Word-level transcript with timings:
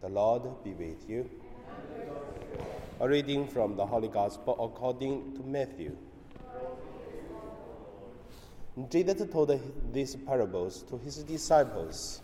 The 0.00 0.08
Lord 0.08 0.42
be 0.64 0.72
with 0.72 1.10
you. 1.10 1.28
A 3.00 3.06
reading 3.06 3.46
from 3.46 3.76
the 3.76 3.84
Holy 3.84 4.08
Gospel 4.08 4.56
according 4.58 5.34
to 5.36 5.42
Matthew. 5.42 5.94
Jesus 8.88 9.28
told 9.30 9.60
these 9.92 10.16
parables 10.16 10.84
to 10.84 10.96
his 10.96 11.22
disciples. 11.24 12.22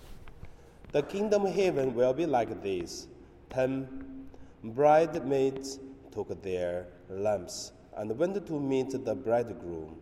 The 0.93 1.03
kingdom 1.03 1.45
of 1.45 1.54
heaven 1.54 1.95
will 1.95 2.15
be 2.15 2.25
like 2.25 2.62
this. 2.62 3.09
Ten 3.50 4.27
bridesmaids 4.64 5.79
took 6.12 6.43
their 6.43 6.86
lamps 7.11 7.72
and 7.95 8.18
went 8.18 8.46
to 8.46 8.58
meet 8.58 9.04
the 9.04 9.14
bridegroom. 9.14 9.96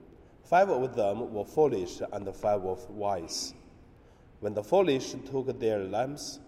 Five 0.44 0.70
of 0.70 0.94
them 0.94 1.34
were 1.34 1.44
foolish 1.44 2.00
and 2.12 2.32
five 2.36 2.62
were 2.62 2.76
wise. 2.88 3.52
When 4.38 4.54
the 4.54 4.62
foolish 4.62 5.16
took 5.28 5.58
their 5.58 5.80
lamps, 5.80 6.38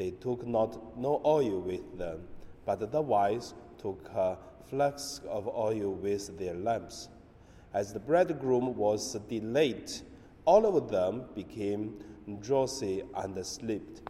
they 0.00 0.12
took 0.12 0.46
not 0.46 0.96
no 0.98 1.20
oil 1.26 1.60
with 1.60 1.98
them, 1.98 2.20
but 2.64 2.90
the 2.90 3.02
wise 3.02 3.52
took 3.76 4.08
a 4.14 4.38
flask 4.70 5.22
of 5.28 5.46
oil 5.46 5.92
with 5.92 6.38
their 6.38 6.54
lamps. 6.54 7.10
As 7.74 7.92
the 7.92 8.00
bridegroom 8.00 8.74
was 8.76 9.14
delayed, 9.28 9.92
all 10.46 10.64
of 10.64 10.90
them 10.90 11.24
became 11.34 12.02
drowsy 12.40 13.02
and 13.14 13.44
slept. 13.44 14.00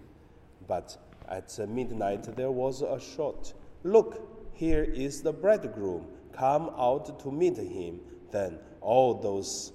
But 0.68 0.96
at 1.28 1.58
midnight 1.68 2.36
there 2.36 2.52
was 2.52 2.82
a 2.82 3.00
shout 3.00 3.52
Look, 3.82 4.52
here 4.52 4.84
is 4.84 5.22
the 5.22 5.32
bridegroom. 5.32 6.06
Come 6.32 6.70
out 6.78 7.18
to 7.18 7.32
meet 7.32 7.56
him. 7.56 7.98
Then 8.30 8.60
all 8.80 9.14
those 9.14 9.72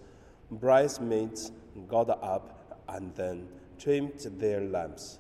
bridesmaids 0.50 1.52
got 1.90 2.10
up 2.10 2.80
and 2.88 3.14
then 3.16 3.50
trimmed 3.78 4.20
their 4.40 4.62
lamps. 4.62 5.20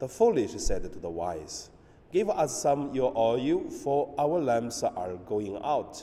The 0.00 0.08
foolish 0.08 0.52
said 0.52 0.90
to 0.90 0.98
the 0.98 1.10
wise, 1.10 1.68
Give 2.10 2.30
us 2.30 2.62
some 2.62 2.94
your 2.94 3.12
oil, 3.14 3.68
for 3.68 4.14
our 4.18 4.40
lamps 4.40 4.82
are 4.82 5.16
going 5.28 5.60
out. 5.62 6.02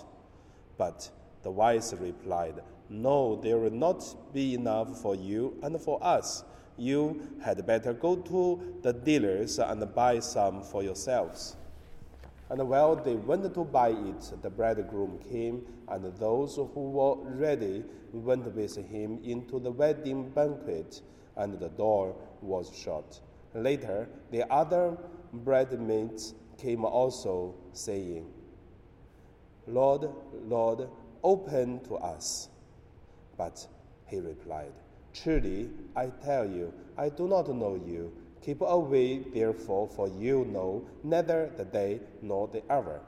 But 0.77 1.09
the 1.41 1.49
wise 1.49 1.95
replied, 1.99 2.61
No, 2.89 3.37
there 3.37 3.57
will 3.57 3.71
not 3.71 4.05
be 4.35 4.53
enough 4.53 5.01
for 5.01 5.15
you 5.15 5.57
and 5.63 5.81
for 5.81 5.97
us. 6.03 6.43
You 6.77 7.27
had 7.41 7.65
better 7.65 7.91
go 7.91 8.17
to 8.17 8.79
the 8.83 8.93
dealers 8.93 9.57
and 9.57 9.95
buy 9.95 10.19
some 10.19 10.61
for 10.61 10.83
yourselves. 10.83 11.55
And 12.51 12.69
while 12.69 12.95
they 12.97 13.15
went 13.15 13.51
to 13.51 13.63
buy 13.63 13.89
it, 13.89 14.31
the 14.43 14.51
bridegroom 14.51 15.17
came, 15.27 15.65
and 15.87 16.05
those 16.17 16.55
who 16.55 16.91
were 16.91 17.15
ready 17.15 17.83
went 18.13 18.45
with 18.53 18.75
him 18.75 19.19
into 19.23 19.59
the 19.59 19.71
wedding 19.71 20.29
banquet, 20.29 21.01
and 21.35 21.59
the 21.59 21.69
door 21.69 22.15
was 22.43 22.71
shut. 22.77 23.21
Later, 23.53 24.07
the 24.31 24.51
other 24.51 24.97
bridesmaids 25.33 26.33
came 26.57 26.85
also, 26.85 27.55
saying, 27.73 28.25
Lord, 29.67 30.09
Lord, 30.45 30.89
open 31.23 31.79
to 31.85 31.95
us. 31.95 32.49
But 33.37 33.67
he 34.07 34.19
replied, 34.19 34.73
Truly, 35.13 35.69
I 35.95 36.07
tell 36.23 36.49
you, 36.49 36.73
I 36.97 37.09
do 37.09 37.27
not 37.27 37.49
know 37.49 37.75
you. 37.75 38.13
Keep 38.41 38.61
away, 38.61 39.19
therefore, 39.19 39.87
for 39.89 40.07
you 40.07 40.45
know 40.45 40.87
neither 41.03 41.51
the 41.57 41.65
day 41.65 41.99
nor 42.21 42.47
the 42.47 42.63
hour. 42.69 43.01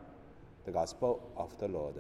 The 0.66 0.72
Gospel 0.72 1.32
of 1.38 1.58
the 1.60 1.68
Lord. 1.68 1.96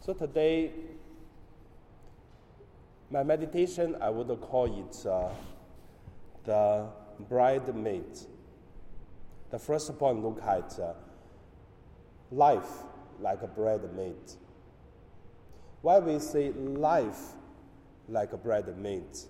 So 0.00 0.12
today, 0.12 0.70
my 3.10 3.22
meditation, 3.22 3.96
I 4.00 4.10
would 4.10 4.28
call 4.40 4.66
it 4.66 5.06
uh, 5.06 5.28
the 6.44 6.86
bridemaid. 7.30 8.26
The 9.50 9.58
first 9.58 9.96
point 9.98 10.22
look 10.22 10.42
at 10.42 10.78
uh, 10.78 10.94
life 12.30 12.82
like 13.20 13.42
a 13.42 13.46
bridemaid. 13.46 14.36
Why 15.82 15.98
we 15.98 16.18
say 16.18 16.50
life 16.52 17.34
like 18.08 18.32
a 18.32 18.38
bridemaid? 18.38 19.26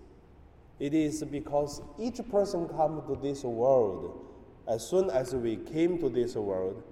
It 0.79 0.95
is 0.95 1.23
because 1.25 1.83
each 1.99 2.21
person 2.31 2.69
come 2.69 3.03
to 3.07 3.17
this 3.21 3.45
world 3.45 4.25
as 4.67 4.87
soon 4.89 5.11
as 5.11 5.35
we 5.35 5.57
came 5.57 5.99
to 5.99 6.09
this 6.09 6.37
world, 6.37 6.83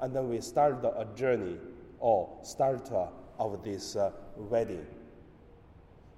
and 0.00 0.14
then 0.14 0.28
we 0.28 0.40
start 0.40 0.84
a 0.84 1.06
journey 1.16 1.56
or 1.98 2.28
start 2.42 2.90
uh, 2.92 3.06
of 3.38 3.62
this 3.64 3.96
uh, 3.96 4.10
wedding. 4.36 4.86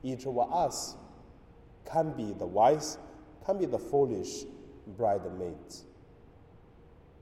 Each 0.05 0.27
of 0.27 0.39
us 0.39 0.97
can 1.87 2.13
be 2.13 2.35
the 2.35 2.47
wise, 2.47 2.99
can 3.47 3.59
be 3.59 3.65
the 3.65 3.79
foolish 3.79 4.45
bridesmaids. 4.99 5.85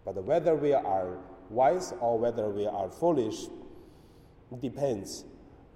But 0.05 0.23
whether 0.25 0.57
we 0.57 0.73
are 0.73 1.19
wise 1.49 1.95
or 2.01 2.19
whether 2.19 2.51
we 2.51 2.67
are 2.67 2.91
foolish 2.91 3.47
depends, 4.61 5.25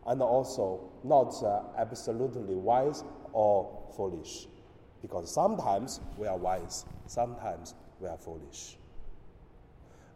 and 0.07 0.21
also 0.21 0.91
not 1.05 1.33
uh, 1.43 1.63
absolutely 1.79 2.57
wise 2.57 3.05
or 3.33 3.89
foolish. 3.97 4.49
Because 5.01 5.33
sometimes 5.33 6.01
we 6.19 6.27
are 6.27 6.37
wise, 6.37 6.85
sometimes 7.07 7.75
we 8.01 8.09
are 8.09 8.19
foolish. 8.19 8.79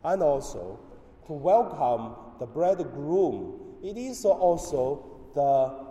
And 0.02 0.22
also, 0.22 0.80
to 1.26 1.32
welcome 1.32 2.16
the 2.40 2.46
bridegroom, 2.46 3.60
it 3.82 3.96
is 3.96 4.24
also 4.24 5.30
the 5.34 5.89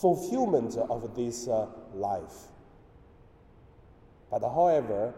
fulfillment 0.00 0.76
of 0.76 1.14
this 1.14 1.48
uh, 1.48 1.66
life. 1.94 2.52
But 4.30 4.42
however, 4.42 5.14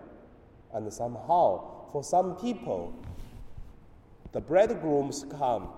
and 0.72 0.92
somehow, 0.92 1.88
for 1.90 2.04
some 2.04 2.36
people, 2.36 2.94
the 4.32 4.40
bridegrooms 4.40 5.24
come, 5.38 5.68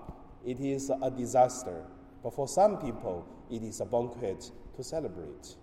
it 0.45 0.59
is 0.59 0.91
a 1.01 1.09
disaster. 1.09 1.83
But 2.21 2.33
for 2.33 2.47
some 2.47 2.77
people, 2.77 3.25
it 3.49 3.63
is 3.63 3.79
a 3.79 3.85
banquet 3.85 4.51
to 4.75 4.83
celebrate. 4.83 5.55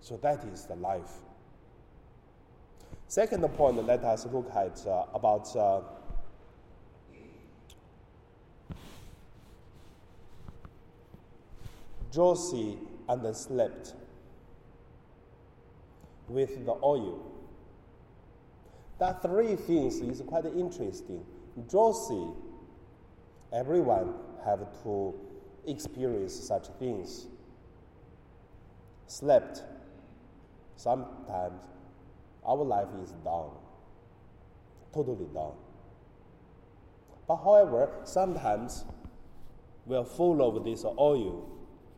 So 0.00 0.16
that 0.18 0.44
is 0.52 0.66
the 0.66 0.76
life. 0.76 1.10
Second 3.08 3.42
point, 3.54 3.84
let 3.84 4.04
us 4.04 4.26
look 4.32 4.50
at 4.54 4.86
uh, 4.86 5.06
about 5.14 5.56
uh, 5.56 5.80
Josie 12.16 12.78
and 13.10 13.22
then 13.22 13.34
slept 13.34 13.92
with 16.28 16.64
the 16.64 16.72
oil. 16.82 17.22
That 18.98 19.20
three 19.20 19.54
things 19.54 19.96
is 19.96 20.22
quite 20.26 20.46
interesting. 20.46 21.22
Josie, 21.70 22.28
everyone 23.52 24.14
have 24.46 24.60
to 24.84 25.14
experience 25.66 26.34
such 26.34 26.68
things. 26.78 27.26
Slept. 29.06 29.62
Sometimes 30.76 31.62
our 32.46 32.64
life 32.64 32.88
is 33.02 33.10
down, 33.24 33.50
totally 34.94 35.26
down. 35.34 35.52
But 37.28 37.36
however, 37.36 37.90
sometimes 38.04 38.86
we 39.84 39.96
are 39.96 40.04
full 40.04 40.40
of 40.42 40.64
this 40.64 40.82
oil 40.84 41.55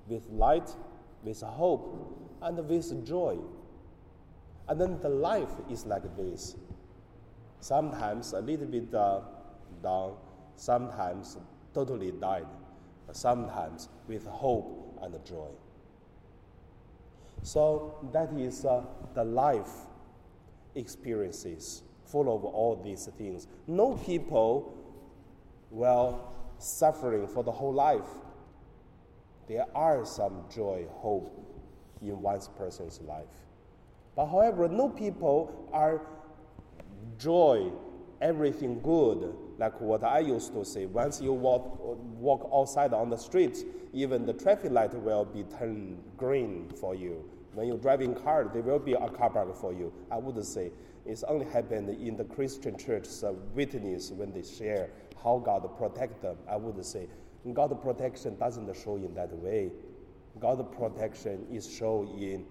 with 0.09 0.23
light, 0.31 0.75
with 1.23 1.41
hope, 1.43 2.39
and 2.43 2.57
with 2.69 3.07
joy. 3.07 3.37
And 4.69 4.81
then 4.81 5.01
the 5.01 5.09
life 5.09 5.53
is 5.71 5.87
like 5.87 6.17
this. 6.17 6.57
Sometimes 7.61 8.33
a 8.33 8.41
little 8.41 8.67
bit 8.67 8.95
uh, 8.95 9.21
down, 9.83 10.15
sometimes 10.57 11.37
totally 11.75 12.13
died, 12.13 12.47
sometimes 13.13 13.89
with 14.07 14.27
hope 14.27 14.99
and 15.03 15.15
joy. 15.25 15.49
So 17.43 18.09
that 18.13 18.33
is 18.33 18.65
uh, 18.65 18.85
the 19.15 19.25
life 19.25 19.71
experiences 20.75 21.83
full 22.05 22.35
of 22.35 22.45
all 22.45 22.77
these 22.77 23.07
things. 23.19 23.47
No 23.67 23.95
people 23.95 24.75
will 25.71 26.33
suffering 26.59 27.27
for 27.27 27.45
the 27.45 27.53
whole 27.53 27.73
life 27.73 28.09
there 29.49 29.67
are 29.75 30.05
some 30.05 30.45
joy, 30.55 30.87
hope 30.91 31.35
in 32.03 32.21
one 32.21 32.41
person's 32.57 33.01
life. 33.01 33.27
But 34.15 34.27
however, 34.27 34.69
no 34.69 34.89
people 34.89 35.69
are 35.73 36.03
joy, 37.19 37.71
everything 38.21 38.81
good, 38.81 39.35
like 39.59 39.81
what 39.81 40.05
I 40.05 40.21
used 40.21 40.53
to 40.53 40.65
say. 40.65 40.87
Once 40.87 41.21
you 41.21 41.33
walk, 41.33 41.79
walk 42.19 42.49
outside 42.53 42.93
on 42.93 43.11
the 43.11 43.17
street, 43.17 43.65
even 43.93 44.27
the 44.27 44.33
traffic 44.33 44.71
light 44.71 44.95
will 44.95 45.25
be 45.25 45.45
turned 45.45 46.03
green 46.17 46.71
for 46.81 46.95
you. 46.95 47.25
When 47.55 47.67
you're 47.67 47.79
driving 47.79 48.15
car, 48.15 48.49
there 48.53 48.63
will 48.63 48.79
be 48.79 48.93
a 48.93 49.09
car 49.09 49.31
park 49.31 49.57
for 49.57 49.73
you. 49.73 49.93
I 50.11 50.19
would 50.19 50.45
say 50.45 50.71
it's 51.07 51.23
only 51.25 51.47
happened 51.47 51.89
in 51.89 52.17
the 52.17 52.25
Christian 52.25 52.77
church's 52.77 53.25
witness 53.55 54.11
when 54.11 54.31
they 54.31 54.43
share 54.43 54.91
how 55.23 55.39
God 55.39 55.69
protect 55.79 56.23
them. 56.23 56.37
I 56.49 56.57
would 56.57 56.85
say 56.85 57.09
God's 57.53 57.75
protection 57.83 58.37
doesn't 58.37 58.75
show 58.77 58.97
in 58.97 59.15
that 59.15 59.33
way. 59.33 59.71
God's 60.41 60.63
protection 60.77 61.47
is 61.51 61.69
shown 61.71 62.09
in 62.19 62.45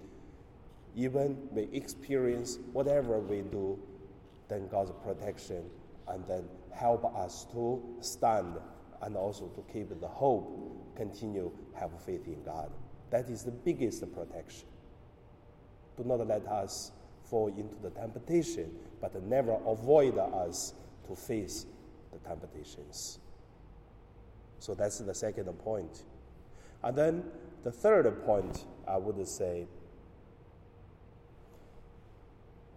even 0.96 1.38
we 1.52 1.70
experience 1.74 2.58
whatever 2.74 3.20
we 3.20 3.42
do, 3.42 3.78
then 4.50 4.68
God's 4.68 4.92
protection 5.04 5.64
and 6.08 6.26
then 6.28 6.46
help 6.74 7.06
us 7.16 7.46
to 7.52 7.82
stand 8.02 8.56
and 9.04 9.16
also 9.16 9.48
to 9.48 9.64
keep 9.72 9.90
the 10.02 10.08
hope, 10.08 10.96
continue 10.96 11.52
have 11.76 11.92
faith 12.04 12.26
in 12.26 12.42
God. 12.44 12.72
That 13.12 13.30
is 13.30 13.44
the 13.44 13.52
biggest 13.52 14.04
protection. 14.14 14.68
Do 15.98 16.04
not 16.04 16.26
let 16.26 16.46
us 16.48 16.92
fall 17.24 17.48
into 17.48 17.76
the 17.82 17.92
temptation, 17.92 18.72
but 19.00 19.22
never 19.24 19.60
avoid 19.68 20.18
us 20.18 20.74
to 21.08 21.16
face 21.16 21.68
the 22.12 22.20
temptations. 22.28 23.20
So 24.60 24.74
that's 24.74 25.00
the 25.00 25.14
second 25.14 25.46
point. 25.60 26.04
And 26.84 26.98
then 26.98 27.24
the 27.64 27.72
third 27.72 28.24
point, 28.26 28.66
I 28.88 28.98
would 28.98 29.28
say, 29.28 29.68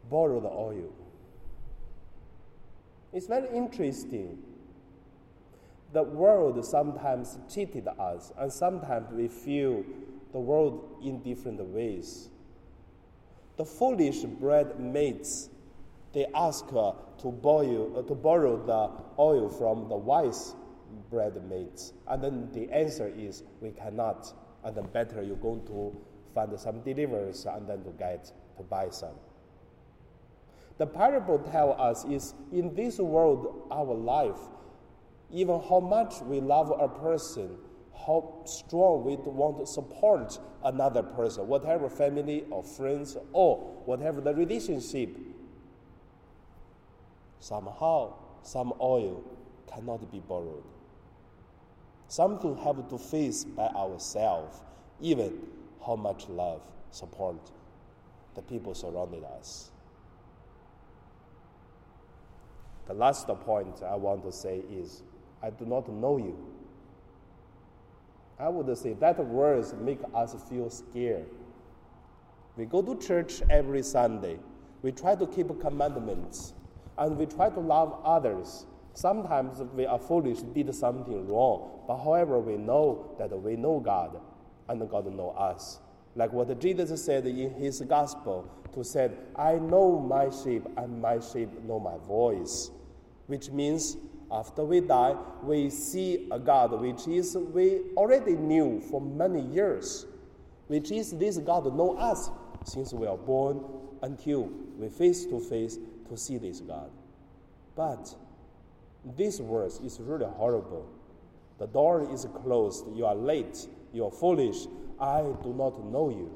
borrow 0.08 0.40
the 0.40 0.48
oil. 0.48 0.92
It's 3.12 3.26
very 3.26 3.48
interesting. 3.56 4.38
The 5.92 6.02
world 6.02 6.64
sometimes 6.64 7.38
cheated 7.52 7.88
us, 7.98 8.32
and 8.38 8.52
sometimes 8.52 9.12
we 9.12 9.28
feel 9.28 9.84
the 10.32 10.38
world 10.38 10.98
in 11.02 11.20
different 11.22 11.60
ways. 11.60 12.28
The 13.56 13.64
foolish 13.64 14.22
bread 14.22 14.78
mates, 14.78 15.50
they 16.12 16.26
ask 16.34 16.64
uh, 16.72 16.92
to, 17.18 17.28
boil, 17.28 17.98
uh, 17.98 18.02
to 18.02 18.14
borrow 18.14 18.64
the 18.64 19.20
oil 19.20 19.48
from 19.48 19.88
the 19.88 19.96
wise 19.96 20.54
bread 21.10 21.34
mates. 21.48 21.92
And 22.08 22.22
then 22.22 22.48
the 22.52 22.70
answer 22.70 23.08
is, 23.08 23.42
we 23.60 23.70
cannot. 23.70 24.32
And 24.64 24.76
then 24.76 24.86
better 24.92 25.22
you're 25.22 25.36
going 25.36 25.66
to 25.66 25.96
find 26.34 26.58
some 26.58 26.80
deliverers 26.80 27.46
and 27.46 27.68
then 27.68 27.82
to 27.84 27.90
get, 27.90 28.32
to 28.56 28.62
buy 28.62 28.88
some. 28.90 29.14
The 30.78 30.86
parable 30.86 31.38
tells 31.38 31.78
us 31.78 32.04
is 32.10 32.34
in 32.52 32.74
this 32.74 32.98
world, 32.98 33.66
our 33.70 33.94
life, 33.94 34.38
even 35.30 35.60
how 35.68 35.80
much 35.80 36.20
we 36.22 36.40
love 36.40 36.72
a 36.78 36.88
person, 36.88 37.56
how 38.06 38.42
strong 38.46 39.04
we 39.04 39.16
want 39.16 39.58
to 39.58 39.66
support 39.66 40.38
another 40.64 41.02
person, 41.02 41.46
whatever 41.46 41.88
family 41.88 42.44
or 42.50 42.62
friends 42.62 43.16
or 43.32 43.58
whatever 43.84 44.20
the 44.20 44.34
relationship, 44.34 45.16
somehow 47.40 48.14
some 48.42 48.72
oil 48.80 49.22
cannot 49.72 50.10
be 50.10 50.20
borrowed. 50.20 50.64
Something 52.10 52.56
have 52.56 52.88
to 52.88 52.98
face 52.98 53.44
by 53.44 53.68
ourselves, 53.68 54.62
even 55.00 55.38
how 55.86 55.94
much 55.94 56.28
love, 56.28 56.60
support 56.90 57.36
the 58.34 58.42
people 58.42 58.74
surrounding 58.74 59.24
us. 59.24 59.70
The 62.88 62.94
last 62.94 63.28
point 63.28 63.84
I 63.84 63.94
want 63.94 64.24
to 64.24 64.32
say 64.32 64.64
is 64.68 65.04
I 65.40 65.50
do 65.50 65.64
not 65.64 65.88
know 65.88 66.16
you. 66.16 66.36
I 68.40 68.48
would 68.48 68.76
say 68.76 68.94
that 68.94 69.24
words 69.24 69.72
make 69.80 70.00
us 70.12 70.34
feel 70.50 70.68
scared. 70.68 71.26
We 72.56 72.64
go 72.64 72.82
to 72.82 72.96
church 73.00 73.40
every 73.48 73.84
Sunday. 73.84 74.40
We 74.82 74.90
try 74.90 75.14
to 75.14 75.28
keep 75.28 75.60
commandments 75.60 76.54
and 76.98 77.16
we 77.16 77.26
try 77.26 77.50
to 77.50 77.60
love 77.60 78.00
others. 78.02 78.66
Sometimes 78.94 79.60
we 79.74 79.86
are 79.86 79.98
foolish, 79.98 80.40
did 80.40 80.74
something 80.74 81.28
wrong, 81.28 81.82
but 81.86 81.98
however, 81.98 82.38
we 82.38 82.56
know 82.56 83.14
that 83.18 83.30
we 83.40 83.56
know 83.56 83.80
God 83.80 84.20
and 84.68 84.88
God 84.90 85.12
know 85.14 85.30
us. 85.30 85.78
Like 86.16 86.32
what 86.32 86.58
Jesus 86.58 87.04
said 87.04 87.26
in 87.26 87.54
his 87.54 87.80
gospel, 87.82 88.48
to 88.74 88.84
said, 88.84 89.16
I 89.36 89.54
know 89.54 89.98
my 89.98 90.30
sheep 90.30 90.64
and 90.76 91.00
my 91.00 91.18
sheep 91.20 91.48
know 91.64 91.80
my 91.80 91.96
voice. 92.06 92.70
Which 93.26 93.50
means 93.50 93.96
after 94.30 94.64
we 94.64 94.80
die, 94.80 95.16
we 95.42 95.70
see 95.70 96.28
a 96.30 96.38
God 96.38 96.80
which 96.80 97.06
is 97.08 97.36
we 97.36 97.80
already 97.96 98.34
knew 98.34 98.80
for 98.80 99.00
many 99.00 99.40
years, 99.40 100.06
which 100.68 100.90
is 100.90 101.12
this 101.12 101.38
God 101.38 101.74
know 101.76 101.96
us 101.96 102.30
since 102.64 102.92
we 102.92 103.06
are 103.06 103.16
born 103.16 103.64
until 104.02 104.50
we 104.78 104.88
face 104.88 105.26
to 105.26 105.40
face 105.40 105.78
to 106.08 106.16
see 106.16 106.38
this 106.38 106.60
God. 106.60 106.90
But 107.74 108.14
this 109.16 109.38
verse 109.38 109.80
is 109.80 109.98
really 110.00 110.26
horrible. 110.26 110.86
The 111.58 111.66
door 111.66 112.08
is 112.12 112.26
closed. 112.42 112.84
You 112.94 113.06
are 113.06 113.14
late. 113.14 113.66
You 113.92 114.06
are 114.06 114.10
foolish. 114.10 114.66
I 114.98 115.22
do 115.42 115.54
not 115.56 115.84
know 115.84 116.10
you. 116.10 116.30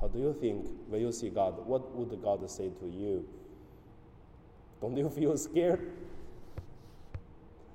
How 0.00 0.08
do 0.08 0.18
you 0.18 0.36
think 0.40 0.68
when 0.88 1.00
you 1.00 1.12
see 1.12 1.28
God? 1.28 1.66
What 1.66 1.94
would 1.96 2.22
God 2.22 2.48
say 2.50 2.70
to 2.80 2.86
you? 2.86 3.28
Don't 4.80 4.96
you 4.96 5.08
feel 5.10 5.36
scared? 5.36 5.92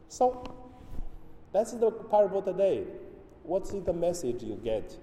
So, 0.07 0.43
that's 1.51 1.73
the 1.73 1.91
parable 1.91 2.41
today. 2.41 2.85
What's 3.43 3.71
the 3.71 3.93
message 3.93 4.41
you 4.43 4.59
get? 4.63 4.97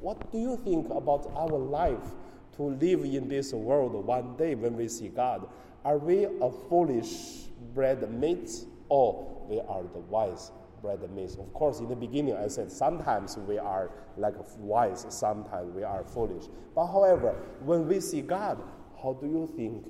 What 0.00 0.30
do 0.30 0.38
you 0.38 0.56
think 0.58 0.90
about 0.90 1.30
our 1.34 1.58
life 1.58 2.12
to 2.56 2.62
live 2.64 3.04
in 3.04 3.28
this 3.28 3.52
world 3.54 3.92
one 4.04 4.36
day 4.36 4.54
when 4.54 4.76
we 4.76 4.88
see 4.88 5.08
God? 5.08 5.48
Are 5.84 5.98
we 5.98 6.24
a 6.24 6.50
foolish 6.68 7.48
bread 7.74 8.10
mates 8.10 8.64
or 8.88 9.46
we 9.48 9.60
are 9.60 9.82
the 9.82 9.98
wise 9.98 10.50
bread 10.80 11.00
mates? 11.14 11.34
Of 11.34 11.52
course, 11.52 11.80
in 11.80 11.88
the 11.88 11.96
beginning 11.96 12.36
I 12.36 12.48
said 12.48 12.72
sometimes 12.72 13.36
we 13.36 13.58
are 13.58 13.90
like 14.16 14.34
wise, 14.58 15.04
sometimes 15.10 15.74
we 15.74 15.82
are 15.82 16.04
foolish. 16.04 16.44
But 16.74 16.86
however, 16.86 17.34
when 17.60 17.86
we 17.86 18.00
see 18.00 18.22
God, 18.22 18.62
how 19.02 19.12
do 19.14 19.26
you 19.26 19.52
think? 19.56 19.86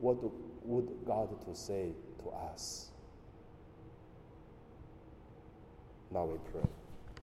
What 0.00 0.18
would 0.64 0.90
God 1.06 1.28
to 1.46 1.54
say 1.54 1.92
to 2.22 2.30
us? 2.30 2.90
Now 6.10 6.26
we 6.26 6.38
pray. 6.52 6.68